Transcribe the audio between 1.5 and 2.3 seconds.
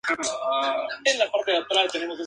de El Cabo y en Nueva Escocia.